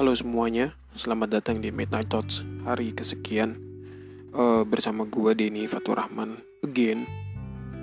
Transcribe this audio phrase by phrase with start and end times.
[0.00, 3.60] Halo semuanya, selamat datang di Midnight Thoughts hari kesekian
[4.32, 7.04] uh, bersama gue Denny Fatur Rahman again.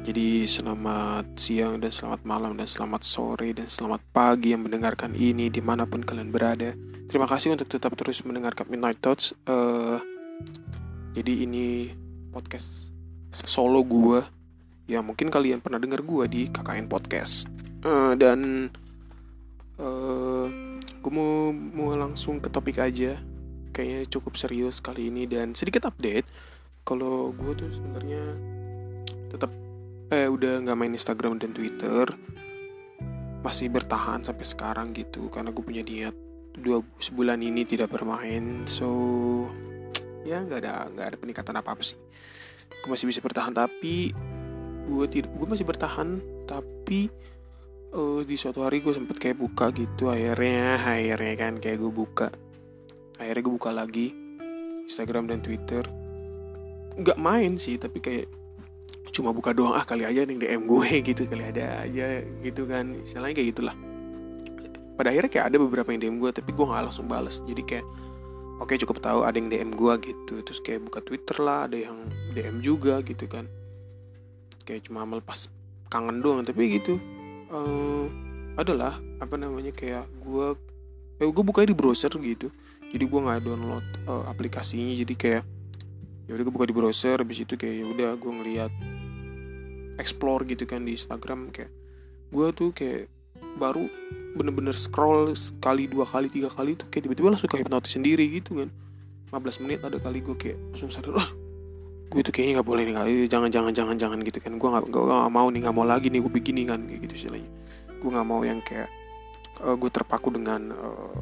[0.01, 5.53] Jadi selamat siang dan selamat malam dan selamat sore dan selamat pagi yang mendengarkan ini
[5.53, 6.73] di mana pun kalian berada.
[7.05, 9.37] Terima kasih untuk tetap terus mendengarkan Midnight Thoughts.
[9.45, 10.01] Uh,
[11.13, 11.93] jadi ini
[12.33, 12.89] podcast
[13.45, 14.25] solo gue
[14.89, 17.45] ya mungkin kalian pernah dengar gue di KKN Podcast
[17.85, 18.73] uh, dan
[19.77, 20.67] uh,
[20.99, 23.19] gue mau mau langsung ke topik aja.
[23.71, 26.25] Kayaknya cukup serius kali ini dan sedikit update.
[26.81, 28.23] Kalau gue tuh sebenarnya
[29.27, 29.51] tetap
[30.07, 32.09] eh udah nggak main Instagram dan Twitter.
[33.43, 36.15] Masih bertahan sampai sekarang gitu karena gue punya niat
[36.57, 38.65] dua sebulan ini tidak bermain.
[38.65, 38.89] So
[40.25, 41.99] ya nggak ada nggak ada peningkatan apa apa sih.
[42.81, 44.11] Gue masih bisa bertahan tapi
[44.87, 47.11] gue tidak gue masih bertahan tapi
[47.97, 52.27] uh, di suatu hari gue sempet kayak buka gitu akhirnya akhirnya kan kayak gue buka.
[53.17, 54.07] Akhirnya gue buka lagi
[54.85, 55.83] Instagram dan Twitter.
[56.97, 58.29] Nggak main sih tapi kayak
[59.09, 62.93] cuma buka doang ah kali aja nih DM gue gitu kali ada aja gitu kan.
[62.93, 63.75] Istilahnya kayak gitulah.
[64.97, 67.85] Pada akhirnya kayak ada beberapa yang DM gue tapi gue nggak langsung balas jadi kayak
[68.57, 70.33] oke okay, cukup tahu ada yang DM gue gitu.
[70.45, 71.97] Terus kayak buka Twitter lah ada yang
[72.37, 73.49] DM juga gitu kan.
[74.65, 75.49] Kayak cuma melepas
[75.87, 77.16] kangen doang tapi gitu
[77.51, 78.05] uh,
[78.57, 80.47] adalah apa namanya kayak gue
[81.21, 82.49] eh, gue buka di browser gitu.
[82.87, 84.95] Jadi gue nggak download uh, aplikasinya.
[84.95, 85.43] Jadi kayak
[86.27, 88.73] ya udah gue buka di browser habis itu kayak ya udah gue ngeliat
[89.99, 91.53] explore gitu kan di Instagram.
[91.53, 91.71] Kayak
[92.33, 93.07] gue tuh kayak
[93.57, 93.87] baru
[94.37, 98.65] bener-bener scroll sekali dua kali tiga kali tuh kayak tiba-tiba langsung kayak hipnotis sendiri gitu
[98.65, 98.69] kan.
[99.27, 101.27] 15 menit ada kali gue kayak langsung sadar
[102.07, 104.55] gue tuh kayaknya nggak boleh nih gak, jangan jangan jangan jangan gitu kan.
[104.55, 107.51] Gue nggak gak mau nih nggak mau lagi nih gue begini kan kayak gitu istilahnya.
[107.99, 108.89] Gue nggak mau yang kayak
[109.61, 111.19] uh, gue terpaku dengan uh,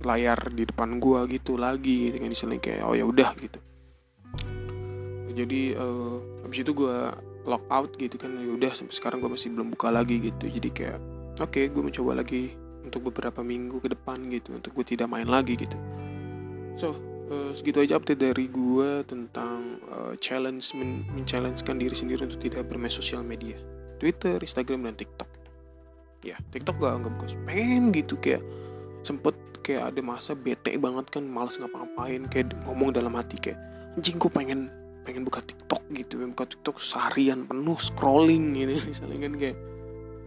[0.00, 3.60] layar di depan gue gitu lagi dengan istilahnya kayak oh ya udah gitu.
[5.30, 6.96] Jadi uh, habis itu gue
[7.46, 10.50] lock out gitu kan ya udah sampai sekarang gue masih belum buka lagi gitu.
[10.50, 10.98] Jadi kayak
[11.38, 15.28] oke okay, gue mencoba lagi untuk beberapa minggu ke depan gitu untuk gue tidak main
[15.28, 15.76] lagi gitu.
[16.74, 16.96] So
[17.30, 21.24] uh, segitu aja update dari gue tentang uh, challenge men, men
[21.78, 23.56] diri sendiri untuk tidak bermain sosial media.
[24.02, 25.30] Twitter, Instagram dan TikTok.
[26.20, 28.44] Ya TikTok gak nggak buka pengen gitu kayak
[29.00, 29.32] sempet
[29.64, 33.56] kayak ada masa bete banget kan males ngapa-ngapain kayak ngomong dalam hati kayak
[33.96, 34.68] anjing gue pengen
[35.04, 36.20] pengen buka TikTok gitu.
[36.28, 38.76] Buka TikTok seharian penuh scrolling gitu.
[38.90, 39.56] Misalnya kan kayak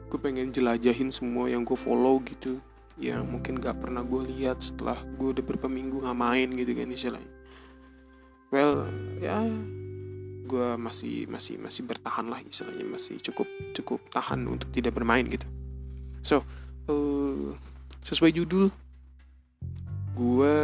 [0.10, 2.62] gue pengen jelajahin semua yang gue follow gitu
[3.02, 6.90] yang mungkin gak pernah gue lihat setelah gue udah beberapa minggu nggak main gitu kan
[6.94, 7.32] istilahnya.
[8.54, 8.86] Well
[9.18, 9.42] ya
[10.44, 12.86] gue masih masih masih bertahan lah istilahnya.
[12.86, 15.50] Masih cukup cukup tahan untuk tidak bermain gitu.
[16.22, 16.46] So
[16.88, 17.58] uh,
[18.06, 18.70] sesuai judul
[20.14, 20.56] gue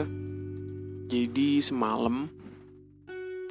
[1.09, 2.29] jadi semalam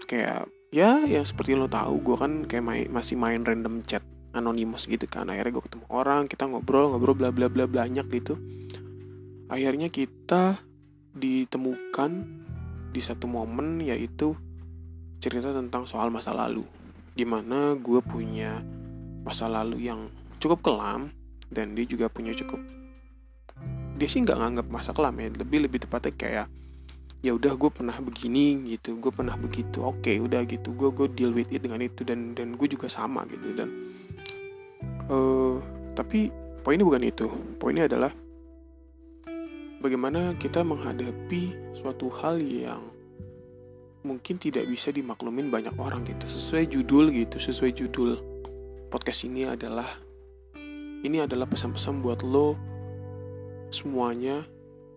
[0.07, 4.89] kayak ya yang seperti lo tahu gue kan kayak main, masih main random chat anonimus
[4.89, 5.29] gitu kan.
[5.29, 8.35] Akhirnya gue ketemu orang kita ngobrol ngobrol bla bla bla banyak gitu.
[9.49, 10.61] Akhirnya kita
[11.17, 12.11] ditemukan
[12.93, 14.37] di satu momen yaitu
[15.19, 16.65] cerita tentang soal masa lalu.
[17.17, 18.61] Di mana gue punya
[19.25, 20.09] masa lalu yang
[20.39, 21.11] cukup kelam
[21.49, 22.79] dan dia juga punya cukup
[23.99, 25.29] dia sih nggak nganggap masa kelam ya.
[25.35, 26.47] Lebih lebih tepatnya kayak
[27.19, 28.97] ya udah gue pernah begini gitu.
[29.03, 29.83] Gue pernah begitu.
[29.83, 30.71] Oke okay, udah gitu.
[30.73, 33.53] Gue gue deal with it dengan itu dan dan gue juga sama gitu.
[33.53, 33.88] Dan
[35.09, 35.59] uh,
[35.97, 36.31] tapi
[36.63, 37.27] poinnya bukan itu.
[37.59, 38.13] Poinnya adalah
[39.83, 42.83] bagaimana kita menghadapi suatu hal yang
[44.07, 46.25] mungkin tidak bisa dimaklumin banyak orang gitu.
[46.29, 48.21] Sesuai judul gitu sesuai judul
[48.89, 50.01] podcast ini adalah
[51.05, 52.57] ini adalah pesan-pesan buat lo
[53.69, 54.43] semuanya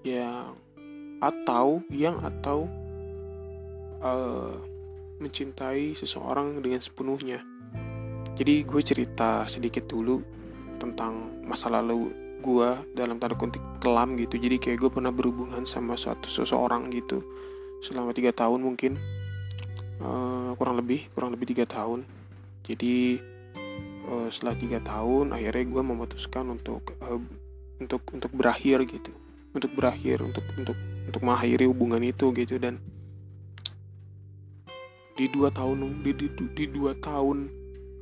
[0.01, 0.55] yang
[1.21, 2.65] atau yang atau
[4.01, 4.57] uh,
[5.21, 7.45] mencintai seseorang dengan sepenuhnya
[8.35, 10.23] jadi gue cerita sedikit dulu
[10.79, 12.09] tentang masa lalu
[12.41, 14.41] gue dalam tanda kutip kelam gitu.
[14.41, 17.21] Jadi kayak gue pernah berhubungan sama suatu seseorang gitu
[17.85, 18.97] selama tiga tahun mungkin.
[20.01, 22.01] Uh, kurang lebih kurang lebih tiga tahun.
[22.65, 23.21] Jadi
[24.09, 27.21] uh, setelah tiga tahun akhirnya gue memutuskan untuk uh,
[27.77, 29.13] untuk untuk berakhir gitu.
[29.53, 32.57] Untuk berakhir untuk untuk untuk mengakhiri hubungan itu gitu.
[32.57, 32.81] Dan
[35.13, 37.60] di dua tahun di, di, di dua tahun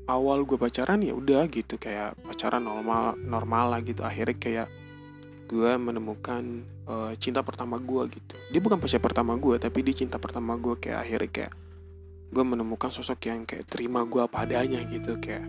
[0.09, 4.01] awal gue pacaran ya udah gitu kayak pacaran normal normal lah gitu.
[4.01, 4.67] Akhirnya kayak
[5.45, 8.35] gue menemukan uh, cinta pertama gue gitu.
[8.49, 11.53] Dia bukan pacar pertama gue tapi dia cinta pertama gue kayak akhirnya kayak
[12.29, 15.21] gue menemukan sosok yang kayak terima gue apa adanya gitu.
[15.21, 15.45] Kayak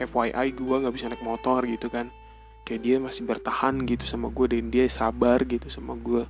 [0.00, 2.08] FYI gue nggak bisa naik motor gitu kan.
[2.64, 6.24] Kayak dia masih bertahan gitu sama gue dan dia sabar gitu sama gue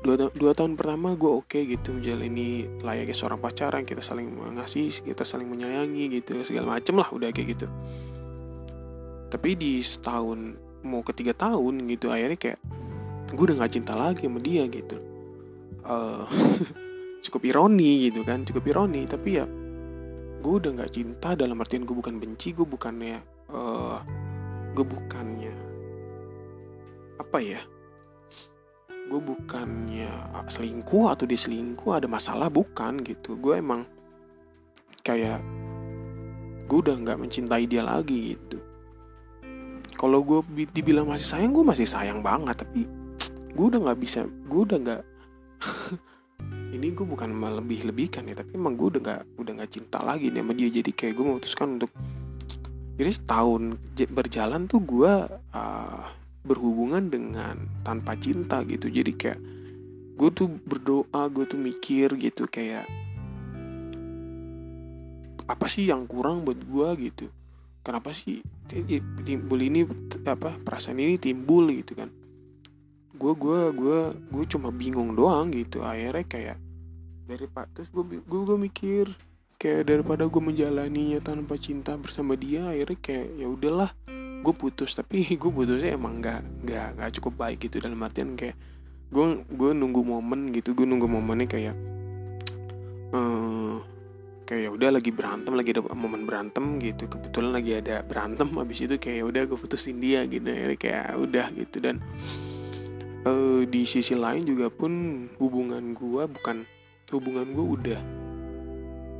[0.00, 5.04] dua, dua tahun pertama gue oke okay gitu menjalani layaknya seorang pacaran kita saling mengasihi
[5.04, 7.66] kita saling menyayangi gitu segala macem lah udah kayak gitu.
[9.30, 12.58] Tapi di setahun mau ketiga tahun gitu akhirnya kayak
[13.30, 14.96] gue udah gak cinta lagi sama dia gitu.
[15.84, 16.24] Uh,
[17.24, 19.44] cukup ironi gitu kan cukup ironi tapi ya
[20.40, 23.20] gue udah nggak cinta dalam artian gue bukan benci gue bukannya
[23.52, 24.00] uh,
[24.72, 25.54] gue bukannya
[27.20, 27.60] apa ya
[29.10, 30.06] gue bukannya
[30.46, 33.34] selingkuh atau diselingkuh ada masalah bukan gitu.
[33.42, 33.82] Gue emang
[35.02, 35.42] kayak
[36.70, 38.62] gue udah nggak mencintai dia lagi gitu.
[39.98, 42.86] Kalau gue dibilang masih sayang gue masih sayang banget tapi
[43.50, 45.02] gue udah nggak bisa gue udah nggak
[46.78, 50.46] ini gue bukan melebih-lebihkan ya tapi emang gue udah gak udah gak cinta lagi nih
[50.46, 50.70] sama dia.
[50.70, 51.90] Jadi kayak gue memutuskan untuk
[52.94, 53.80] jadi setahun
[54.12, 55.12] berjalan tuh gue
[55.56, 56.04] uh,
[56.44, 58.88] berhubungan dengan tanpa cinta gitu.
[58.88, 59.40] Jadi kayak
[60.16, 62.84] gue tuh berdoa gue tuh mikir gitu kayak
[65.48, 67.26] apa sih yang kurang buat gue gitu?
[67.80, 68.44] Kenapa sih
[69.24, 69.82] timbul ini
[70.28, 72.12] apa perasaan ini timbul gitu kan?
[73.16, 73.98] Gue gue gue
[74.30, 75.82] gue cuma bingung doang gitu.
[75.82, 76.58] Akhirnya kayak
[77.30, 79.14] dari pak terus gue gue mikir
[79.60, 83.90] kayak daripada gue menjalaninya tanpa cinta bersama dia akhirnya kayak ya udahlah
[84.40, 87.78] gue putus tapi gue putusnya emang nggak nggak nggak cukup baik gitu.
[87.78, 88.56] Dalam artian kayak
[89.10, 91.74] gue gue nunggu momen gitu gue nunggu momennya kayak
[93.10, 93.82] uh,
[94.46, 97.06] kayak ya udah lagi berantem lagi ada momen berantem gitu.
[97.06, 101.06] Kebetulan lagi ada berantem habis itu kayak ya udah gue putusin dia gitu ya kayak
[101.20, 101.76] udah gitu.
[101.82, 102.00] Dan
[103.28, 106.64] uh, di sisi lain juga pun hubungan gue bukan
[107.10, 108.00] hubungan gue udah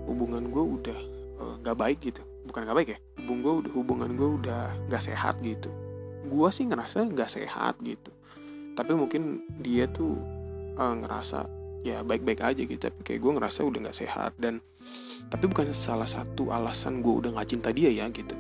[0.07, 0.99] hubungan gue udah
[1.39, 2.23] eh, nggak uh, baik gitu.
[2.47, 2.99] Bukan nggak baik ya
[3.31, 5.71] hubungan gue hubungan gue udah nggak sehat gitu.
[6.27, 8.11] Gue sih ngerasa nggak sehat gitu.
[8.75, 10.19] Tapi mungkin dia tuh
[10.75, 11.47] uh, ngerasa
[11.87, 12.83] ya baik-baik aja gitu.
[12.83, 14.59] Tapi kayak gue ngerasa udah nggak sehat dan
[15.31, 18.35] tapi bukan salah satu alasan gue udah nggak cinta dia ya gitu.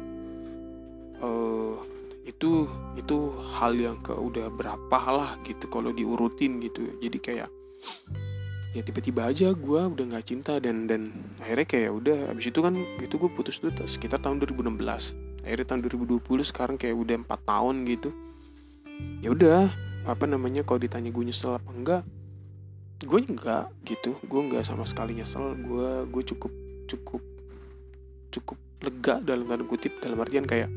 [1.22, 1.78] Uh,
[2.26, 2.66] itu
[2.98, 3.16] itu
[3.54, 6.98] hal yang ke udah berapa lah gitu kalau diurutin gitu.
[6.98, 7.50] Jadi kayak
[8.70, 11.10] ya tiba-tiba aja gue udah nggak cinta dan dan
[11.42, 15.80] akhirnya kayak udah abis itu kan itu gue putus tuh sekitar tahun 2016 akhirnya tahun
[15.88, 18.10] 2020 sekarang kayak udah empat tahun gitu.
[19.24, 19.72] Ya udah
[20.08, 22.02] apa namanya kalau ditanya gue nyesel apa enggak
[23.00, 24.16] gue enggak gitu.
[24.28, 25.56] Gue enggak sama sekali nyesel.
[25.56, 26.52] Gue gue cukup
[26.88, 27.22] cukup
[28.30, 29.96] cukup lega dalam tanda kutip.
[30.00, 30.68] Dalam artian kayak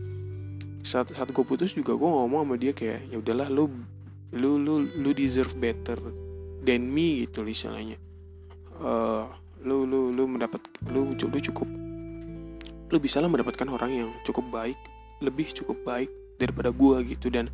[0.84, 3.72] saat saat gue putus juga gue ngomong sama dia kayak ya udahlah lu
[4.36, 6.00] lu lu lu deserve better
[6.64, 8.00] than me gitu istilahnya.
[8.80, 9.28] Uh,
[9.64, 10.60] lu lu lu mendapat
[10.92, 11.68] lu lu cukup
[12.92, 14.78] lu bisa lah mendapatkan orang yang cukup baik
[15.24, 17.32] lebih cukup baik daripada gue gitu.
[17.32, 17.48] Dan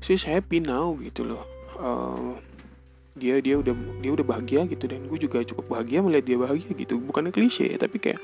[0.00, 1.44] she's happy now gitu loh.
[1.76, 2.34] Uh,
[3.14, 4.88] dia dia udah dia udah bahagia gitu.
[4.88, 6.98] Dan gue juga cukup bahagia melihat dia bahagia gitu.
[6.98, 8.18] Bukannya klise tapi kayak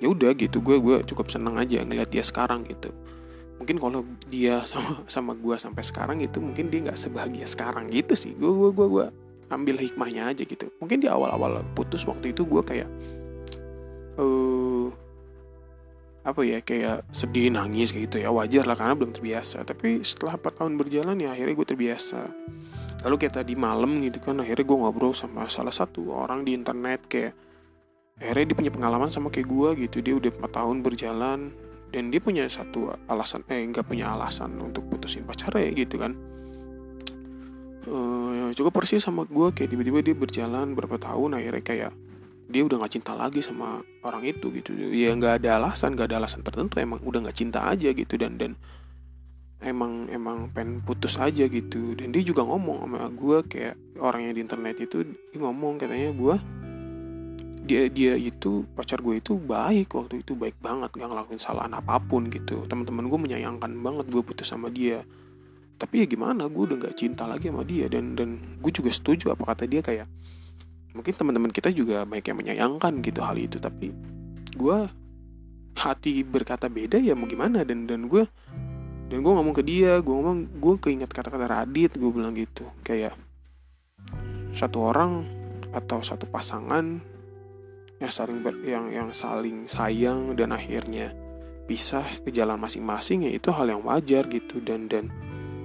[0.00, 0.58] ya udah gitu.
[0.64, 2.90] Gue gue cukup senang aja ngeliat dia sekarang gitu.
[3.58, 8.16] Mungkin kalau dia sama sama gue sampai sekarang itu mungkin dia nggak sebahagia sekarang gitu
[8.16, 8.32] sih.
[8.34, 9.06] Gue gue gue gue
[9.48, 10.68] ambil hikmahnya aja gitu.
[10.80, 12.88] Mungkin di awal-awal putus waktu itu gue kayak
[14.20, 14.88] uh,
[16.28, 18.28] apa ya kayak sedih nangis kayak gitu ya.
[18.28, 19.64] Wajar lah karena belum terbiasa.
[19.64, 22.20] Tapi setelah 4 tahun berjalan ya akhirnya gue terbiasa.
[23.06, 27.06] Lalu kayak tadi malam gitu kan akhirnya gue ngobrol sama salah satu orang di internet
[27.08, 27.32] kayak
[28.18, 30.04] akhirnya dia punya pengalaman sama kayak gue gitu.
[30.04, 31.40] Dia udah 4 tahun berjalan
[31.88, 36.12] dan dia punya satu alasan eh nggak punya alasan untuk putusin pacarnya gitu kan
[37.86, 41.92] uh, cukup persis sama gue kayak tiba-tiba dia berjalan berapa tahun akhirnya kayak
[42.48, 44.72] dia udah nggak cinta lagi sama orang itu gitu.
[44.72, 48.40] Ya nggak ada alasan nggak ada alasan tertentu emang udah nggak cinta aja gitu dan
[48.40, 48.56] dan
[49.60, 51.92] emang emang pengen putus aja gitu.
[51.92, 56.36] Dan dia juga ngomong sama gue kayak orangnya di internet itu dia ngomong katanya gue
[57.68, 62.00] dia dia itu pacar gue itu baik waktu itu baik banget nggak ngelakuin kesalahan apa
[62.00, 62.64] pun gitu.
[62.64, 65.04] Teman-teman gue menyayangkan banget gue putus sama dia
[65.78, 69.30] tapi ya gimana gue udah nggak cinta lagi sama dia dan dan gue juga setuju
[69.32, 70.10] apa kata dia kayak
[70.92, 73.94] mungkin teman-teman kita juga banyak yang menyayangkan gitu hal itu tapi
[74.58, 74.78] gue
[75.78, 78.26] hati berkata beda ya mau gimana dan dan gue
[79.08, 82.68] dan gue ngomong ke dia gue ngomong gue keinget kata-kata Radit gue bilang gitu.
[82.84, 83.16] Kayak
[84.52, 85.24] satu orang
[85.72, 87.00] atau satu pasangan
[87.98, 91.16] yang saling ber, yang yang saling sayang dan akhirnya
[91.64, 95.08] pisah ke jalan masing-masing ya itu hal yang wajar gitu dan dan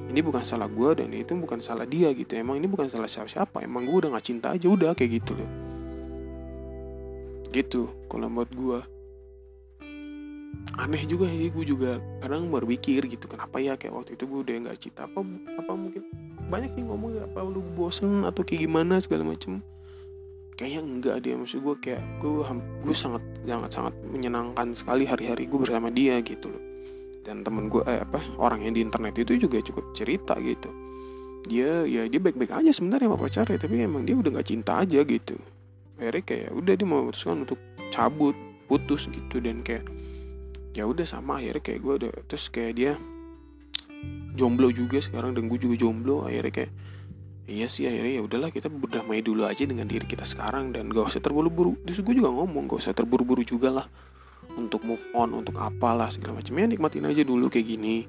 [0.10, 2.36] ini bukan salah gue dan itu bukan salah dia gitu.
[2.36, 3.64] Emang ini bukan salah siapa-siapa.
[3.64, 5.50] Emang gue udah gak cinta aja udah kayak gitu loh.
[7.54, 8.80] Gitu kalau buat gue
[10.74, 14.54] aneh juga sih gue juga kadang berpikir gitu kenapa ya kayak waktu itu gue udah
[14.68, 15.06] nggak cinta.
[15.06, 15.22] Apa
[15.62, 16.04] apa mungkin
[16.50, 19.62] banyak sih ngomong apa lu bosen atau kayak gimana segala macem.
[20.54, 22.46] Kayaknya enggak dia maksud gue kayak gue
[22.86, 26.73] gue sangat sangat sangat menyenangkan sekali hari-hari gue bersama dia gitu loh
[27.24, 30.70] dan temen gue eh, apa orang yang di internet itu juga cukup cerita gitu.
[31.48, 35.00] Dia ya dia baik-baik aja sebenarnya sama pacarnya tapi emang dia udah nggak cinta aja
[35.08, 35.36] gitu.
[36.00, 37.60] Akhirnya kayak udah dia mau memutuskan untuk
[37.92, 38.36] cabut
[38.68, 39.40] putus gitu.
[39.40, 39.88] Dan kayak
[40.76, 42.92] ya udah sama akhirnya kayak gue udah terus kayak dia
[44.36, 46.28] jomblo juga sekarang dan gue juga jomblo.
[46.28, 46.72] Akhirnya kayak
[47.44, 51.12] iya sih akhirnya ya udahlah kita berdamai dulu aja dengan diri kita sekarang dan gak
[51.12, 51.76] usah terburu-buru.
[51.88, 53.88] Terus gue juga ngomong gak usah terburu-buru juga lah
[54.58, 58.06] untuk move on untuk apalah segala macamnya nikmatin aja dulu kayak gini.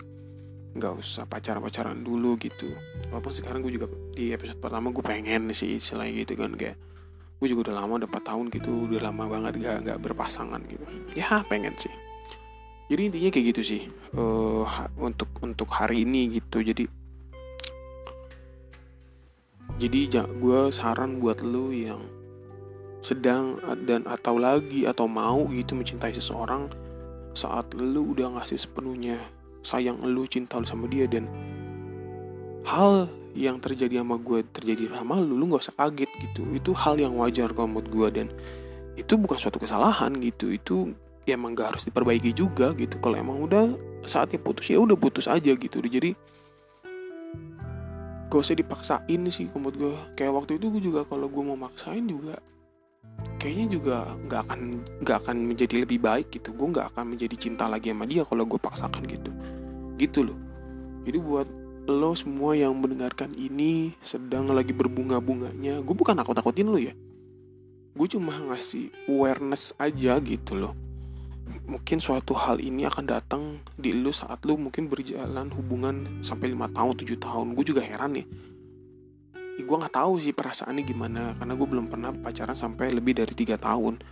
[0.75, 2.75] Nggak usah pacaran-pacaran dulu gitu.
[3.09, 6.77] Walaupun sekarang gue juga di episode pertama gue pengen sih selain gitu kan kayak
[7.39, 10.85] gue juga udah lama udah 4 tahun gitu udah lama banget gak, gak berpasangan gitu.
[11.15, 11.93] Ya pengen sih.
[12.93, 13.83] Jadi intinya kayak gitu sih.
[14.13, 14.67] Uh,
[15.01, 16.61] untuk untuk hari ini gitu.
[16.61, 16.85] Jadi
[19.75, 21.99] jadi gue saran buat lu yang
[23.05, 26.73] sedang dan atau lagi atau mau gitu mencintai seseorang
[27.37, 29.21] saat lu udah ngasih sepenuhnya
[29.61, 31.29] sayang lu cinta lu sama dia dan
[32.65, 36.49] hal yang terjadi sama gue terjadi sama lu lu gak usah kaget gitu.
[36.55, 38.27] Itu hal yang wajar kalau menurut gue dan
[38.97, 40.55] itu bukan suatu kesalahan gitu.
[40.55, 40.97] Itu
[41.29, 42.97] ya emang gak harus diperbaiki juga gitu.
[43.03, 43.75] Kalau emang udah
[44.09, 45.77] saatnya putus ya udah putus aja gitu.
[45.83, 46.15] Jadi
[48.31, 52.07] gak usah dipaksain sih menurut gue kayak waktu itu gue juga kalau gue mau maksain
[52.07, 52.39] juga
[53.45, 54.61] kayaknya juga nggak akan
[55.05, 56.57] nggak akan menjadi lebih baik gitu.
[56.57, 59.31] Gue nggak akan menjadi cinta lagi sama dia kalau gue paksakan gitu.
[60.01, 60.39] Gitu loh.
[61.05, 61.49] Jadi buat
[61.85, 66.97] lo semua yang mendengarkan ini sedang lagi berbunga-bunganya gue bukan takut-takutin lo ya.
[67.93, 70.73] Gue cuma ngasih awareness aja gitu loh.
[71.69, 76.73] Mungkin suatu hal ini akan datang di lu saat lu mungkin berjalan hubungan sampai lima
[76.73, 77.53] tahun tujuh tahun.
[77.53, 78.25] Gue juga heran nih
[79.63, 83.55] gue nggak tahu sih perasaannya gimana karena gue belum pernah pacaran sampai lebih dari tiga
[83.55, 84.03] tahun.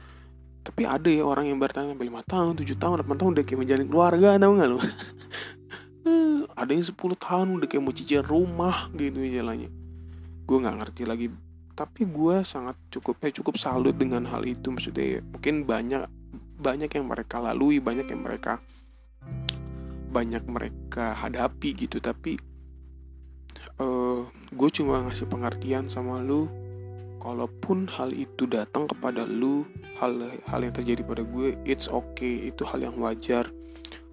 [0.62, 3.60] Tapi ada ya orang yang bertahan sampai lima tahun tujuh tahun delapan tahun udah kayak
[3.66, 4.78] menjalin keluarga tau gak lu?
[6.62, 9.82] Ada yang sepuluh tahun udah kayak mau cicil rumah gitu jalannya
[10.52, 11.26] gue nggak ngerti lagi.
[11.72, 16.04] Tapi gue sangat cukup eh cukup salut dengan hal itu maksudnya mungkin banyak
[16.60, 18.60] banyak yang mereka lalui banyak yang mereka
[20.12, 21.98] banyak mereka hadapi gitu.
[22.04, 22.36] Tapi
[23.78, 24.20] uh, eh,
[24.52, 26.48] gue cuma ngasih pengertian sama lu.
[27.22, 29.62] Kalaupun hal itu datang kepada lu
[30.02, 32.50] hal hal yang terjadi pada gue it's okay.
[32.50, 33.46] Itu hal yang wajar.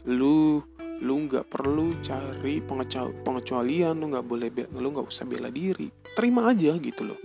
[0.05, 0.61] Lu
[0.99, 2.61] lu nggak perlu cari
[3.25, 3.97] pengecualian.
[3.97, 5.89] Lu nggak boleh lu nggak usah bela diri.
[6.13, 7.19] Terima aja gitu loh.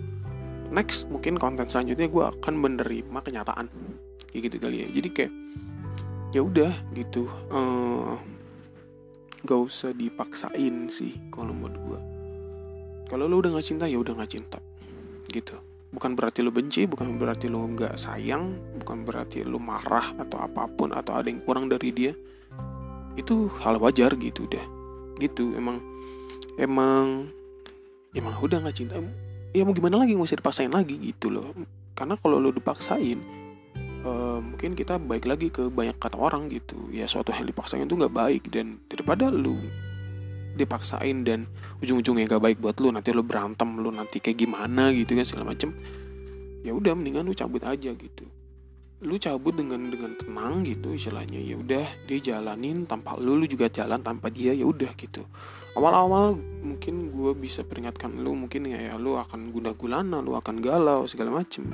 [0.73, 3.69] Next mungkin konten selanjutnya gue akan menerima kenyataan.
[4.33, 4.87] Kayak gitu kali ya.
[4.89, 5.33] Jadi kayak
[6.33, 7.29] ya udah gitu.
[7.53, 8.17] Uh,
[9.45, 11.74] gak usah dipaksain sih kalau menurut
[13.15, 14.59] kalau lo udah nggak cinta ya udah nggak cinta.
[15.31, 15.55] Gitu.
[15.95, 20.67] Bukan berarti lo benci bukan berarti lo nggak sayang bukan berarti lo marah atau apa
[20.67, 22.11] pun atau ada yang kurang dari dia.
[23.15, 24.67] Itu hal wajar gitu udah
[25.15, 25.79] gitu emang
[26.59, 27.31] emang
[28.11, 28.99] emang udah nggak cinta
[29.55, 31.55] ya mau gimana lagi usah dipaksain lagi gitu loh.
[31.95, 33.23] Karena kalau lo dipaksain
[34.03, 36.91] uh, mungkin kita baik lagi ke banyak kata orang gitu.
[36.91, 39.55] Ya suatu hal dipaksain itu nggak baik dan daripada lu
[40.55, 41.51] dipaksain dan
[41.83, 42.89] ujung-ujungnya gak baik buat lu.
[42.89, 45.75] Nanti lu berantem lu nanti kayak gimana gitu kan segala macem.
[46.65, 48.25] Ya udah mendingan lu cabut aja gitu.
[49.05, 51.37] Lu cabut dengan dengan tenang gitu istilahnya.
[51.37, 55.27] Ya udah dia jalanin tanpa lu lu juga jalan tanpa dia ya udah gitu.
[55.75, 60.63] Awal-awal mungkin gue bisa peringatkan lu mungkin ya, ya lu akan guna gulana lu akan
[60.63, 61.67] galau segala macem.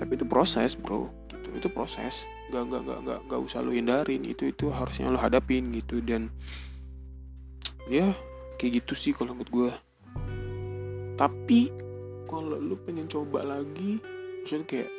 [0.00, 1.10] Tapi itu proses bro.
[1.50, 2.24] Itu proses.
[2.54, 4.22] Gak gak gak gak gak usah lu hindarin.
[4.22, 5.98] Itu itu harusnya lu hadapin gitu.
[6.00, 6.30] Dan
[7.88, 8.12] ya
[8.60, 9.72] kayak gitu sih kalau menurut gue
[11.16, 11.72] tapi
[12.28, 14.00] kalau lu pengen coba lagi
[14.40, 14.90] maksudnya kayak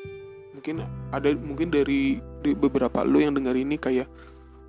[0.52, 0.76] mungkin
[1.10, 4.08] ada mungkin dari, dari beberapa lu yang dengar ini kayak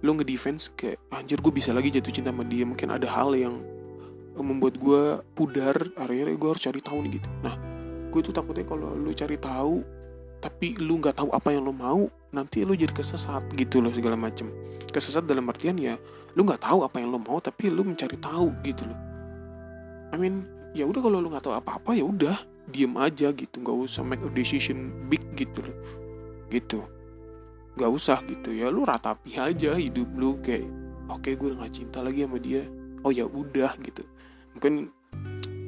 [0.02, 2.66] lu ngedefense kayak anjir gue bisa lagi jatuh cinta sama dia.
[2.66, 3.62] Mungkin ada hal yang
[4.34, 7.28] membuat gue pudar akhirnya gue harus cari tahu nih gitu.
[7.44, 7.54] Nah
[8.10, 9.84] gue tuh takutnya kalau lu cari tahu
[10.42, 14.18] tapi lu nggak tahu apa yang lu mau nanti lu jadi kesesat gitu loh segala
[14.18, 14.50] macem.
[14.90, 15.94] Kesesat dalam artian ya
[16.34, 18.98] lu nggak tahu apa yang lu mau tapi lu mencari tahu gitu loh.
[20.10, 20.42] I mean
[20.74, 22.36] ya udah kalau lu nggak tahu apa-apa ya udah
[22.74, 23.62] diem aja gitu.
[23.62, 25.76] Nggak usah make a decision big gitu loh.
[26.50, 26.82] Gitu.
[27.78, 28.50] Nggak usah gitu.
[28.50, 30.66] Ya lu ratapi aja hidup lu kayak
[31.06, 32.66] oke okay, gue udah gak cinta lagi sama dia.
[33.06, 34.02] Oh ya udah gitu.
[34.58, 34.90] Mungkin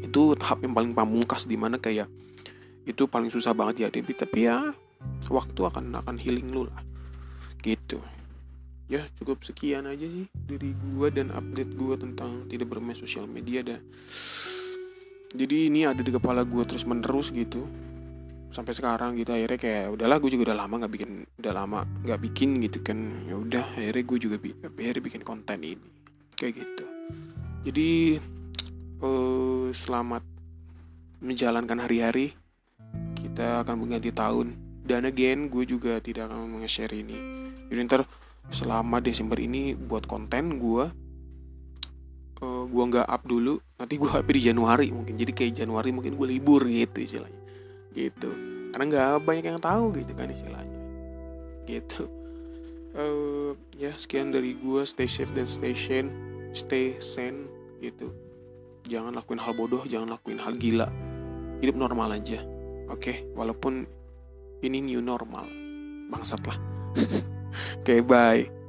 [0.02, 2.10] itu tahap yang paling pamungkas di mana kayak
[2.84, 4.72] itu paling susah banget ya Debbie tapi ya
[5.28, 6.80] waktu akan akan healing lu lah.
[7.60, 8.00] Gitu.
[8.88, 13.64] Ya cukup sekian aja sih dari gue dan update gue tentang tidak bermain sosial media
[13.64, 13.80] dah
[15.34, 17.66] jadi ini ada di kepala gue terus menerus gitu.
[18.54, 21.10] Sampai sekarang gitu akhirnya kayak udahlah gue juga udah lama nggak bikin
[21.42, 23.26] udah lama nggak bikin gitu kan.
[23.26, 25.90] Ya udah akhirnya gue juga bi akhirnya bikin konten ini.
[26.38, 26.84] Kayak gitu.
[27.66, 27.90] Jadi
[29.02, 30.22] uh, selamat
[31.18, 32.38] menjalankan hari-hari
[33.34, 34.54] kita akan mengganti tahun.
[34.86, 37.18] Dan again gue juga tidak akan meng-share ini.
[37.66, 38.06] Jadi ntar
[38.46, 40.86] selama Desember ini buat konten gue
[42.38, 43.58] uh, gue nggak up dulu.
[43.74, 45.18] Nanti gue up di Januari mungkin.
[45.18, 47.42] Jadi kayak Januari mungkin gue libur gitu istilahnya.
[47.90, 48.30] Gitu.
[48.70, 50.78] Karena nggak banyak yang tahu gitu kan istilahnya.
[51.66, 52.06] Gitu.
[52.94, 56.14] Uh, ya sekian dari gue stay safe dan stay sane.
[56.54, 57.50] Stay sane
[57.82, 58.14] gitu.
[58.86, 60.86] Jangan lakuin hal bodoh jangan lakuin hal gila.
[61.58, 62.53] Hidup normal aja
[62.88, 63.16] oke okay?
[63.36, 63.86] walaupun
[64.64, 65.44] ini new normal
[66.08, 66.58] bangsat lah
[66.96, 68.63] oke okay, bye